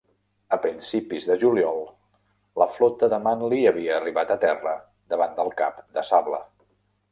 [0.55, 1.83] A principis de juliol,
[2.63, 4.75] la flota de Manley havia arribat a terra
[5.15, 6.45] davant del Cap de Sable.